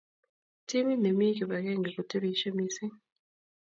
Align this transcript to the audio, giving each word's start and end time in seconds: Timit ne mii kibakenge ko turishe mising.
Timit 0.67 0.99
ne 1.01 1.11
mii 1.17 1.35
kibakenge 1.37 1.89
ko 1.95 2.01
turishe 2.09 2.47
mising. 2.57 2.93